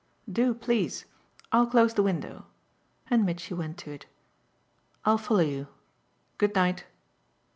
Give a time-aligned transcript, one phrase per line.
[0.27, 1.05] "Do, please.
[1.51, 2.47] I'll close the window"
[3.11, 4.07] and Mitchy went to it.
[5.05, 5.67] "I'll follow you
[6.39, 6.85] good night."